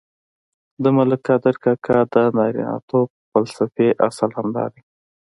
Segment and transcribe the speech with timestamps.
[0.83, 4.81] د ملک قادر کاکا د نارینتوب فلسفې اصل هم دادی.